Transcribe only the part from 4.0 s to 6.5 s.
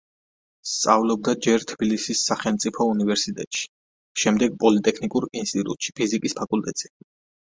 შემდეგ პოლიტექნიკურ ინსტიტუტში, ფიზიკის